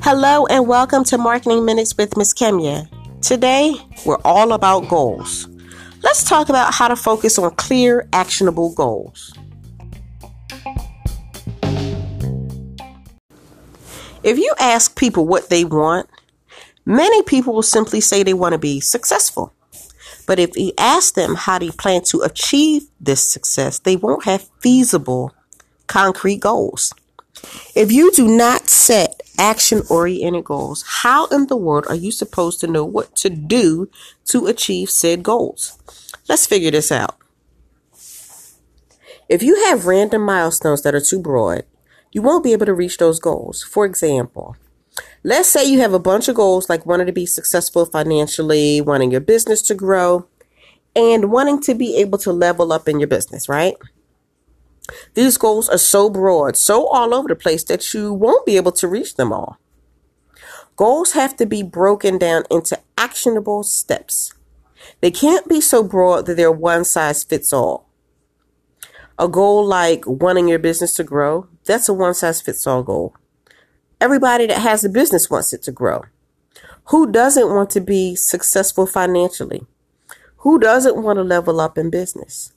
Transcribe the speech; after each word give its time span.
Hello 0.00 0.46
and 0.46 0.66
welcome 0.66 1.04
to 1.04 1.18
Marketing 1.18 1.66
Minutes 1.66 1.94
with 1.98 2.16
Miss 2.16 2.32
Kemia. 2.32 2.88
Today, 3.20 3.74
we're 4.06 4.16
all 4.24 4.54
about 4.54 4.88
goals. 4.88 5.48
Let's 6.02 6.24
talk 6.24 6.48
about 6.48 6.72
how 6.72 6.88
to 6.88 6.96
focus 6.96 7.38
on 7.38 7.54
clear, 7.56 8.08
actionable 8.14 8.72
goals. 8.72 9.34
If 14.22 14.38
you 14.38 14.54
ask 14.58 14.96
people 14.98 15.26
what 15.26 15.50
they 15.50 15.66
want, 15.66 16.08
many 16.86 17.22
people 17.24 17.52
will 17.52 17.62
simply 17.62 18.00
say 18.00 18.22
they 18.22 18.32
want 18.32 18.54
to 18.54 18.58
be 18.58 18.80
successful. 18.80 19.52
But 20.26 20.38
if 20.38 20.56
you 20.56 20.72
ask 20.78 21.14
them 21.14 21.34
how 21.34 21.58
they 21.58 21.70
plan 21.70 22.02
to 22.04 22.20
achieve 22.20 22.84
this 22.98 23.30
success, 23.30 23.78
they 23.78 23.96
won't 23.96 24.24
have 24.24 24.48
feasible, 24.60 25.34
concrete 25.88 26.40
goals. 26.40 26.94
If 27.74 27.90
you 27.90 28.12
do 28.12 28.26
not 28.28 28.68
set 28.68 29.22
action 29.38 29.82
oriented 29.88 30.44
goals, 30.44 30.84
how 30.86 31.26
in 31.26 31.46
the 31.46 31.56
world 31.56 31.86
are 31.88 31.94
you 31.94 32.10
supposed 32.10 32.60
to 32.60 32.66
know 32.66 32.84
what 32.84 33.14
to 33.16 33.30
do 33.30 33.90
to 34.26 34.46
achieve 34.46 34.90
said 34.90 35.22
goals? 35.22 35.78
Let's 36.28 36.46
figure 36.46 36.70
this 36.70 36.92
out. 36.92 37.16
If 39.28 39.42
you 39.42 39.64
have 39.66 39.86
random 39.86 40.22
milestones 40.22 40.82
that 40.82 40.94
are 40.94 41.00
too 41.00 41.20
broad, 41.20 41.64
you 42.12 42.22
won't 42.22 42.44
be 42.44 42.52
able 42.52 42.66
to 42.66 42.74
reach 42.74 42.96
those 42.96 43.20
goals. 43.20 43.62
For 43.62 43.84
example, 43.84 44.56
let's 45.22 45.48
say 45.48 45.64
you 45.64 45.80
have 45.80 45.92
a 45.92 45.98
bunch 45.98 46.28
of 46.28 46.36
goals 46.36 46.68
like 46.68 46.86
wanting 46.86 47.06
to 47.06 47.12
be 47.12 47.26
successful 47.26 47.84
financially, 47.84 48.80
wanting 48.80 49.10
your 49.10 49.20
business 49.20 49.60
to 49.62 49.74
grow, 49.74 50.26
and 50.96 51.30
wanting 51.30 51.60
to 51.62 51.74
be 51.74 51.96
able 51.96 52.18
to 52.18 52.32
level 52.32 52.72
up 52.72 52.88
in 52.88 52.98
your 52.98 53.06
business, 53.06 53.48
right? 53.48 53.74
These 55.14 55.36
goals 55.38 55.68
are 55.68 55.78
so 55.78 56.08
broad, 56.08 56.56
so 56.56 56.86
all 56.88 57.14
over 57.14 57.28
the 57.28 57.36
place 57.36 57.64
that 57.64 57.92
you 57.92 58.12
won't 58.12 58.46
be 58.46 58.56
able 58.56 58.72
to 58.72 58.88
reach 58.88 59.16
them 59.16 59.32
all. 59.32 59.58
Goals 60.76 61.12
have 61.12 61.36
to 61.36 61.46
be 61.46 61.62
broken 61.62 62.18
down 62.18 62.44
into 62.50 62.78
actionable 62.96 63.62
steps. 63.62 64.32
They 65.00 65.10
can't 65.10 65.48
be 65.48 65.60
so 65.60 65.82
broad 65.82 66.26
that 66.26 66.36
they're 66.36 66.52
one 66.52 66.84
size 66.84 67.24
fits 67.24 67.52
all. 67.52 67.88
A 69.18 69.28
goal 69.28 69.66
like 69.66 70.04
wanting 70.06 70.46
your 70.46 70.60
business 70.60 70.94
to 70.94 71.04
grow, 71.04 71.48
that's 71.64 71.88
a 71.88 71.92
one 71.92 72.14
size 72.14 72.40
fits 72.40 72.66
all 72.66 72.82
goal. 72.82 73.14
Everybody 74.00 74.46
that 74.46 74.58
has 74.60 74.84
a 74.84 74.88
business 74.88 75.28
wants 75.28 75.52
it 75.52 75.62
to 75.62 75.72
grow. 75.72 76.04
Who 76.86 77.10
doesn't 77.10 77.48
want 77.48 77.70
to 77.70 77.80
be 77.80 78.14
successful 78.14 78.86
financially? 78.86 79.66
Who 80.38 80.60
doesn't 80.60 81.02
want 81.02 81.18
to 81.18 81.24
level 81.24 81.60
up 81.60 81.76
in 81.76 81.90
business? 81.90 82.52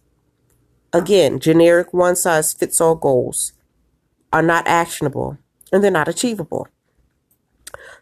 Again, 0.94 1.40
generic 1.40 1.94
one 1.94 2.16
size 2.16 2.54
fits 2.54 2.82
all 2.82 2.96
goals 2.96 3.54
are 4.34 4.42
not 4.42 4.68
actionable 4.68 5.38
and 5.72 5.84
they're 5.84 5.92
not 5.92 6.08
achievable. 6.08 6.68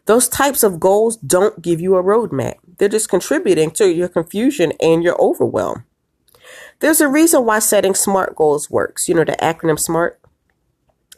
Those 0.06 0.28
types 0.28 0.62
of 0.62 0.80
goals 0.80 1.16
don't 1.16 1.62
give 1.62 1.80
you 1.80 1.96
a 1.96 2.02
roadmap. 2.02 2.54
They're 2.78 2.88
just 2.88 3.08
contributing 3.08 3.70
to 3.72 3.88
your 3.88 4.08
confusion 4.08 4.72
and 4.80 5.04
your 5.04 5.20
overwhelm. 5.20 5.84
There's 6.80 7.00
a 7.00 7.08
reason 7.08 7.44
why 7.44 7.58
setting 7.58 7.94
SMART 7.94 8.34
goals 8.34 8.70
works. 8.70 9.08
You 9.08 9.14
know, 9.14 9.24
the 9.24 9.36
acronym 9.40 9.78
SMART. 9.78 10.18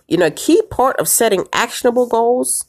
You 0.08 0.18
know, 0.18 0.26
a 0.26 0.30
key 0.30 0.60
part 0.70 0.98
of 0.98 1.08
setting 1.08 1.46
actionable 1.52 2.06
goals 2.06 2.66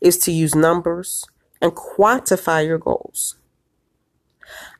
is 0.00 0.18
to 0.18 0.32
use 0.32 0.54
numbers 0.54 1.24
and 1.62 1.72
quantify 1.72 2.66
your 2.66 2.78
goals. 2.78 3.36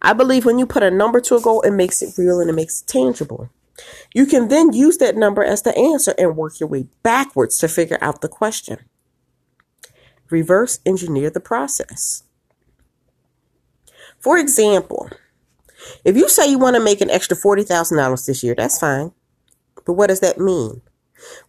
I 0.02 0.12
believe 0.12 0.44
when 0.44 0.58
you 0.58 0.66
put 0.66 0.82
a 0.82 0.90
number 0.90 1.20
to 1.22 1.36
a 1.36 1.40
goal, 1.40 1.62
it 1.62 1.70
makes 1.70 2.02
it 2.02 2.18
real 2.18 2.40
and 2.40 2.50
it 2.50 2.54
makes 2.54 2.82
it 2.82 2.88
tangible. 2.88 3.48
You 4.14 4.26
can 4.26 4.48
then 4.48 4.72
use 4.72 4.98
that 4.98 5.16
number 5.16 5.42
as 5.42 5.62
the 5.62 5.76
answer 5.76 6.14
and 6.18 6.36
work 6.36 6.60
your 6.60 6.68
way 6.68 6.86
backwards 7.02 7.58
to 7.58 7.68
figure 7.68 7.98
out 8.00 8.20
the 8.20 8.28
question. 8.28 8.78
Reverse 10.30 10.80
engineer 10.86 11.30
the 11.30 11.40
process. 11.40 12.24
For 14.18 14.38
example, 14.38 15.10
if 16.04 16.16
you 16.16 16.28
say 16.28 16.48
you 16.48 16.58
want 16.58 16.76
to 16.76 16.82
make 16.82 17.00
an 17.00 17.10
extra 17.10 17.36
$40,000 17.36 18.26
this 18.26 18.42
year, 18.42 18.54
that's 18.54 18.78
fine. 18.78 19.12
But 19.84 19.94
what 19.94 20.08
does 20.08 20.20
that 20.20 20.38
mean? 20.38 20.82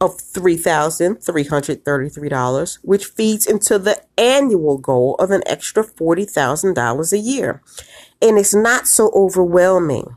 of 0.00 0.16
$3,333, 0.16 2.78
which 2.82 3.04
feeds 3.06 3.46
into 3.46 3.78
the 3.78 4.02
annual 4.16 4.78
goal 4.78 5.16
of 5.16 5.30
an 5.30 5.42
extra 5.46 5.84
$40,000 5.84 7.12
a 7.12 7.18
year. 7.18 7.62
And 8.22 8.38
it's 8.38 8.54
not 8.54 8.86
so 8.86 9.10
overwhelming. 9.14 10.16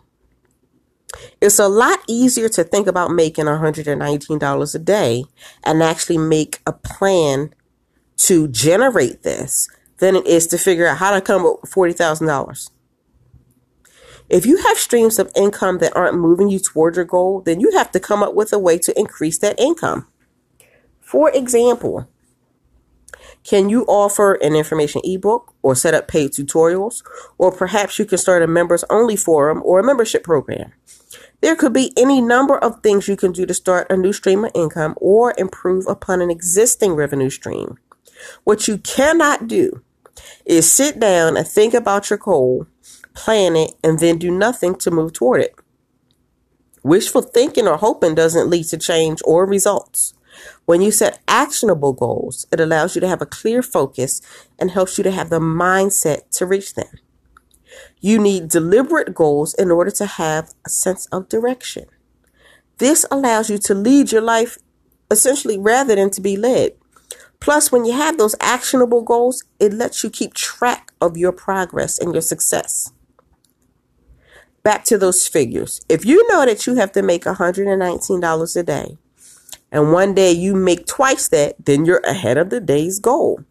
It's 1.41 1.59
a 1.59 1.67
lot 1.67 1.99
easier 2.07 2.47
to 2.49 2.63
think 2.63 2.87
about 2.87 3.11
making 3.11 3.45
$119 3.45 4.75
a 4.75 4.79
day 4.79 5.23
and 5.63 5.83
actually 5.83 6.17
make 6.17 6.61
a 6.65 6.73
plan 6.73 7.53
to 8.17 8.47
generate 8.47 9.23
this 9.23 9.69
than 9.97 10.15
it 10.15 10.27
is 10.27 10.47
to 10.47 10.57
figure 10.57 10.87
out 10.87 10.97
how 10.97 11.11
to 11.11 11.21
come 11.21 11.45
up 11.45 11.61
with 11.61 11.71
$40,000. 11.71 12.69
If 14.31 14.45
you 14.45 14.63
have 14.63 14.77
streams 14.77 15.19
of 15.19 15.29
income 15.35 15.79
that 15.79 15.93
aren't 15.93 16.17
moving 16.17 16.47
you 16.47 16.57
toward 16.57 16.95
your 16.95 17.03
goal, 17.03 17.41
then 17.41 17.59
you 17.59 17.71
have 17.73 17.91
to 17.91 17.99
come 17.99 18.23
up 18.23 18.33
with 18.33 18.53
a 18.53 18.59
way 18.59 18.77
to 18.77 18.97
increase 18.97 19.37
that 19.39 19.59
income. 19.59 20.07
For 21.01 21.29
example, 21.31 22.07
can 23.43 23.67
you 23.67 23.83
offer 23.87 24.35
an 24.35 24.55
information 24.55 25.01
ebook 25.03 25.53
or 25.61 25.75
set 25.75 25.93
up 25.93 26.07
paid 26.07 26.31
tutorials? 26.31 27.03
Or 27.37 27.51
perhaps 27.51 27.99
you 27.99 28.05
can 28.05 28.17
start 28.17 28.41
a 28.41 28.47
members 28.47 28.85
only 28.89 29.17
forum 29.17 29.61
or 29.65 29.79
a 29.79 29.83
membership 29.83 30.23
program. 30.23 30.71
There 31.41 31.57
could 31.57 31.73
be 31.73 31.91
any 31.97 32.21
number 32.21 32.57
of 32.57 32.81
things 32.81 33.09
you 33.09 33.17
can 33.17 33.33
do 33.33 33.45
to 33.45 33.53
start 33.53 33.91
a 33.91 33.97
new 33.97 34.13
stream 34.13 34.45
of 34.45 34.51
income 34.55 34.93
or 35.01 35.33
improve 35.37 35.87
upon 35.87 36.21
an 36.21 36.31
existing 36.31 36.93
revenue 36.93 37.29
stream. 37.29 37.79
What 38.45 38.65
you 38.69 38.77
cannot 38.77 39.49
do 39.49 39.83
is 40.45 40.71
sit 40.71 41.01
down 41.01 41.35
and 41.35 41.45
think 41.45 41.73
about 41.73 42.09
your 42.09 42.19
goal 42.19 42.67
plan 43.13 43.55
it, 43.55 43.73
and 43.83 43.99
then 43.99 44.17
do 44.17 44.31
nothing 44.31 44.75
to 44.75 44.91
move 44.91 45.13
toward 45.13 45.41
it. 45.41 45.55
Wishful 46.83 47.21
thinking 47.21 47.67
or 47.67 47.77
hoping 47.77 48.15
doesn't 48.15 48.49
lead 48.49 48.65
to 48.65 48.77
change 48.77 49.19
or 49.25 49.45
results. 49.45 50.13
When 50.65 50.81
you 50.81 50.91
set 50.91 51.19
actionable 51.27 51.93
goals, 51.93 52.47
it 52.51 52.59
allows 52.59 52.95
you 52.95 53.01
to 53.01 53.07
have 53.07 53.21
a 53.21 53.27
clear 53.27 53.61
focus 53.61 54.21
and 54.57 54.71
helps 54.71 54.97
you 54.97 55.03
to 55.03 55.11
have 55.11 55.29
the 55.29 55.39
mindset 55.39 56.29
to 56.31 56.45
reach 56.45 56.73
them. 56.73 56.87
You 57.99 58.17
need 58.17 58.49
deliberate 58.49 59.13
goals 59.13 59.53
in 59.53 59.69
order 59.69 59.91
to 59.91 60.05
have 60.05 60.53
a 60.65 60.69
sense 60.69 61.05
of 61.07 61.29
direction. 61.29 61.85
This 62.79 63.05
allows 63.11 63.49
you 63.49 63.59
to 63.59 63.75
lead 63.75 64.11
your 64.11 64.21
life 64.21 64.57
essentially 65.11 65.59
rather 65.59 65.95
than 65.95 66.09
to 66.11 66.21
be 66.21 66.35
led. 66.35 66.71
Plus, 67.39 67.71
when 67.71 67.85
you 67.85 67.93
have 67.93 68.17
those 68.17 68.35
actionable 68.39 69.01
goals, 69.01 69.43
it 69.59 69.73
lets 69.73 70.03
you 70.03 70.09
keep 70.09 70.33
track 70.33 70.91
of 70.99 71.17
your 71.17 71.31
progress 71.31 71.99
and 71.99 72.13
your 72.13 72.21
success 72.21 72.91
back 74.63 74.85
to 74.85 74.97
those 74.97 75.27
figures. 75.27 75.81
If 75.89 76.05
you 76.05 76.27
know 76.29 76.45
that 76.45 76.67
you 76.67 76.75
have 76.75 76.91
to 76.93 77.01
make 77.01 77.23
$119 77.25 78.57
a 78.57 78.63
day 78.63 78.97
and 79.71 79.93
one 79.93 80.13
day 80.15 80.31
you 80.31 80.55
make 80.55 80.87
twice 80.87 81.27
that, 81.29 81.55
then 81.65 81.85
you're 81.85 82.01
ahead 82.05 82.37
of 82.37 82.49
the 82.49 82.61
day's 82.61 82.99
goal. 82.99 83.41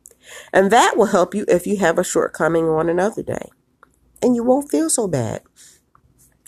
And 0.52 0.70
that 0.70 0.96
will 0.96 1.06
help 1.06 1.34
you 1.34 1.44
if 1.48 1.66
you 1.66 1.78
have 1.78 1.98
a 1.98 2.04
shortcoming 2.04 2.66
on 2.66 2.88
another 2.88 3.22
day. 3.22 3.48
and 4.22 4.36
you 4.36 4.44
won't 4.44 4.70
feel 4.70 4.90
so 4.90 5.08
bad. 5.08 5.42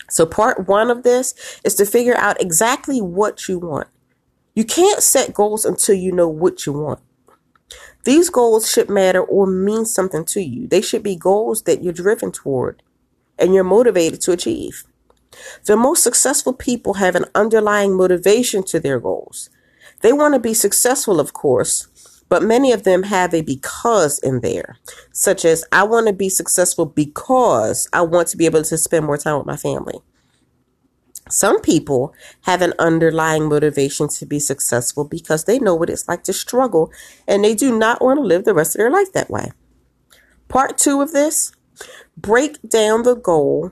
So, 0.09 0.25
part 0.25 0.67
one 0.67 0.91
of 0.91 1.03
this 1.03 1.33
is 1.63 1.75
to 1.75 1.85
figure 1.85 2.17
out 2.17 2.41
exactly 2.41 3.01
what 3.01 3.47
you 3.47 3.59
want. 3.59 3.87
You 4.55 4.65
can't 4.65 5.01
set 5.03 5.33
goals 5.33 5.65
until 5.65 5.95
you 5.95 6.11
know 6.11 6.27
what 6.27 6.65
you 6.65 6.73
want. 6.73 6.99
These 8.03 8.29
goals 8.29 8.69
should 8.69 8.89
matter 8.89 9.21
or 9.21 9.47
mean 9.47 9.85
something 9.85 10.25
to 10.25 10.41
you. 10.41 10.67
They 10.67 10.81
should 10.81 11.03
be 11.03 11.15
goals 11.15 11.63
that 11.63 11.83
you're 11.83 11.93
driven 11.93 12.31
toward 12.31 12.83
and 13.37 13.53
you're 13.53 13.63
motivated 13.63 14.21
to 14.21 14.31
achieve. 14.31 14.83
The 15.65 15.75
most 15.75 16.03
successful 16.03 16.53
people 16.53 16.95
have 16.95 17.15
an 17.15 17.25
underlying 17.33 17.95
motivation 17.95 18.63
to 18.65 18.79
their 18.79 18.99
goals. 18.99 19.49
They 20.01 20.13
want 20.13 20.33
to 20.33 20.39
be 20.39 20.53
successful, 20.53 21.19
of 21.19 21.33
course, 21.33 21.87
but 22.29 22.43
many 22.43 22.71
of 22.71 22.83
them 22.83 23.03
have 23.03 23.33
a 23.33 23.41
because 23.41 24.19
in 24.19 24.41
there, 24.41 24.77
such 25.11 25.45
as 25.45 25.63
I 25.71 25.83
want 25.83 26.07
to 26.07 26.13
be 26.13 26.29
successful 26.29 26.85
because 26.85 27.87
I 27.93 28.01
want 28.01 28.27
to 28.29 28.37
be 28.37 28.45
able 28.45 28.63
to 28.63 28.77
spend 28.77 29.05
more 29.05 29.17
time 29.17 29.37
with 29.37 29.45
my 29.45 29.57
family. 29.57 29.99
Some 31.29 31.61
people 31.61 32.13
have 32.41 32.61
an 32.61 32.73
underlying 32.79 33.47
motivation 33.47 34.09
to 34.09 34.25
be 34.25 34.39
successful 34.39 35.05
because 35.05 35.45
they 35.45 35.57
know 35.57 35.73
what 35.73 35.89
it's 35.89 36.07
like 36.07 36.23
to 36.23 36.33
struggle 36.33 36.91
and 37.27 37.43
they 37.43 37.55
do 37.55 37.77
not 37.77 38.01
want 38.01 38.17
to 38.17 38.23
live 38.23 38.43
the 38.43 38.53
rest 38.53 38.75
of 38.75 38.79
their 38.79 38.91
life 38.91 39.13
that 39.13 39.29
way. 39.29 39.51
Part 40.49 40.77
two 40.77 41.01
of 41.01 41.13
this 41.13 41.53
break 42.17 42.57
down 42.67 43.03
the 43.03 43.15
goal 43.15 43.71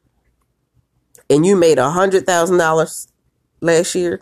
and 1.29 1.47
you 1.47 1.57
made 1.57 1.79
a 1.79 1.91
hundred 1.91 2.27
thousand 2.27 2.59
dollars 2.59 3.09
last 3.61 3.95
year, 3.95 4.21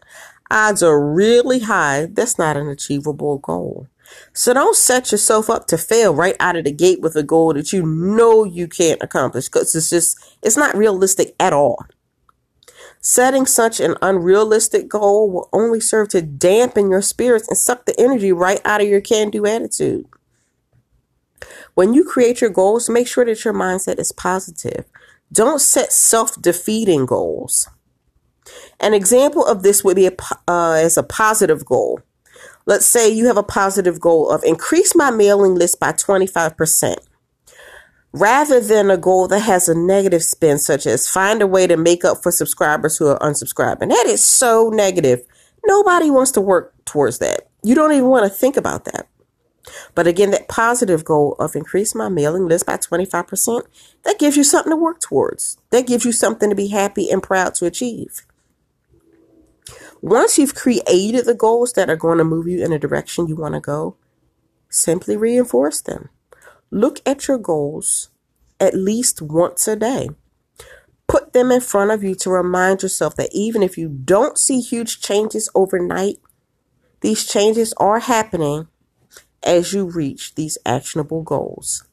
odds 0.51 0.83
are 0.83 1.01
really 1.01 1.61
high 1.61 2.09
that's 2.13 2.39
not 2.39 2.57
an 2.57 2.69
achievable 2.69 3.39
goal. 3.39 3.89
So 4.33 4.55
don't 4.55 4.77
set 4.77 5.13
yourself 5.13 5.51
up 5.51 5.67
to 5.69 5.79
fail 5.79 6.15
right 6.15 6.37
out 6.41 6.57
of 6.57 6.65
the 6.65 6.73
gate 6.73 7.01
with 7.01 7.17
a 7.17 7.23
goal 7.23 7.55
that 7.55 7.73
you 7.73 7.85
know 7.85 8.45
you 8.45 8.69
can't 8.69 9.03
accomplish 9.03 9.47
because 9.47 9.75
it's 9.75 9.91
just, 9.91 10.19
it's 10.43 10.57
not 10.57 10.77
realistic 10.77 11.35
at 11.41 11.53
all. 11.53 11.85
Setting 13.01 13.47
such 13.47 13.81
an 13.81 13.97
unrealistic 14.03 14.89
goal 14.89 15.31
will 15.31 15.49
only 15.53 15.81
serve 15.81 16.09
to 16.11 16.23
dampen 16.23 16.91
your 16.91 17.03
spirits 17.03 17.49
and 17.49 17.57
suck 17.57 17.85
the 17.85 17.99
energy 17.99 18.33
right 18.33 18.61
out 18.65 18.81
of 18.81 18.89
your 18.89 19.01
can 19.01 19.31
do 19.31 19.47
attitude. 19.47 20.07
When 21.75 21.95
you 21.95 22.05
create 22.05 22.41
your 22.41 22.51
goals, 22.51 22.91
make 22.91 23.07
sure 23.07 23.25
that 23.25 23.45
your 23.45 23.55
mindset 23.55 24.01
is 24.01 24.11
positive. 24.11 24.85
Don't 25.33 25.61
set 25.61 25.93
self 25.93 26.41
defeating 26.41 27.07
goals. 27.07 27.69
An 28.81 28.95
example 28.95 29.47
of 29.47 29.63
this 29.63 29.85
would 29.85 29.97
be 29.97 30.07
a, 30.07 30.17
uh, 30.49 30.73
as 30.73 30.97
a 30.97 31.03
positive 31.03 31.65
goal. 31.65 32.01
Let's 32.69 32.85
say 32.85 33.09
you 33.09 33.29
have 33.29 33.39
a 33.39 33.43
positive 33.43 33.99
goal 33.99 34.29
of 34.29 34.45
increase 34.45 34.95
my 34.95 35.11
mailing 35.11 35.55
list 35.55 35.81
by 35.81 35.93
25% 35.93 36.97
rather 38.13 38.61
than 38.61 38.91
a 38.91 38.99
goal 38.99 39.27
that 39.29 39.41
has 39.41 39.71
a 39.71 39.75
negative 39.75 40.23
spin, 40.23 40.59
such 40.59 40.87
as 40.87 41.09
find 41.09 41.41
a 41.41 41.47
way 41.47 41.67
to 41.67 41.79
make 41.79 42.05
up 42.05 42.23
for 42.23 42.31
subscribers 42.31 42.99
who 42.99 43.07
are 43.07 43.19
unsubscribing. 43.21 43.89
That 43.89 44.05
is 44.07 44.23
so 44.23 44.69
negative. 44.69 45.23
Nobody 45.65 46.11
wants 46.11 46.31
to 46.33 46.43
work 46.43 46.75
towards 46.85 47.21
that. 47.21 47.49
You 47.63 47.75
don't 47.75 47.93
even 47.93 48.05
want 48.11 48.31
to 48.31 48.39
think 48.39 48.59
about 48.59 48.85
that. 48.85 49.09
But 49.95 50.07
again, 50.07 50.31
that 50.33 50.49
positive 50.49 51.07
goal 51.07 51.37
of 51.39 51.57
increase 51.57 51.95
my 51.95 52.11
mailing 52.11 52.49
list 52.49 52.67
by 52.67 52.77
25%, 52.77 53.63
that 54.05 54.19
gives 54.19 54.37
you 54.37 54.45
something 54.45 54.73
to 54.73 54.77
work 54.77 55.01
towards. 55.01 55.57
That 55.71 55.87
gives 55.87 56.05
you 56.05 56.13
something 56.13 56.51
to 56.51 56.57
be 56.57 56.69
happy 56.69 57.11
and 57.11 57.23
proud 57.23 57.55
to 57.55 57.65
achieve. 57.65 58.27
Once 60.01 60.39
you've 60.39 60.55
created 60.55 61.25
the 61.25 61.35
goals 61.35 61.73
that 61.73 61.91
are 61.91 61.97
going 61.97 62.19
to 62.19 62.25
move 62.25 62.47
you 62.47 62.65
in 62.65 62.73
a 62.73 62.79
direction 62.79 63.27
you 63.27 63.35
want 63.35 63.55
to 63.55 63.61
go, 63.61 63.97
simply 64.69 65.17
reinforce 65.17 65.81
them. 65.81 66.09
Look 66.71 67.01
at 67.07 67.27
your 67.27 67.39
goals 67.39 68.11
at 68.61 68.75
least 68.75 69.23
once 69.23 69.67
a 69.67 69.77
day. 69.77 70.11
Put 71.07 71.33
them 71.33 71.51
in 71.51 71.61
front 71.61 71.91
of 71.91 72.05
you 72.05 72.15
to 72.17 72.31
remind 72.31 72.83
yourself 72.83 73.17
that 73.17 73.31
even 73.33 73.63
if 73.63 73.79
you 73.79 73.89
don't 73.89 74.39
see 74.39 74.61
huge 74.61 75.01
changes 75.01 75.49
overnight, 75.55 76.19
these 77.01 77.27
changes 77.27 77.73
are 77.79 78.01
happening 78.01 78.69
as 79.43 79.73
you 79.73 79.87
reach 79.87 80.35
these 80.35 80.59
actionable 80.67 81.23
goals. 81.23 81.88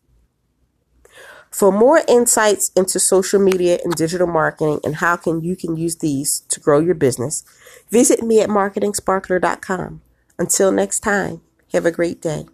For 1.56 1.72
more 1.72 2.02
insights 2.10 2.70
into 2.76 3.00
social 3.00 3.40
media 3.40 3.80
and 3.82 3.94
digital 3.94 4.28
marketing 4.28 4.82
and 4.84 4.96
how 4.98 5.16
can 5.16 5.42
you 5.42 5.56
can 5.56 5.78
use 5.78 5.96
these 5.96 6.42
to 6.50 6.60
grow 6.60 6.82
your 6.82 6.96
business, 6.96 7.46
visit 7.90 8.22
me 8.22 8.42
at 8.42 8.50
marketingsparkler.com. 8.50 10.02
Until 10.38 10.74
next 10.74 11.00
time, 11.00 11.40
have 11.72 11.86
a 11.86 11.92
great 11.92 12.22
day. 12.22 12.48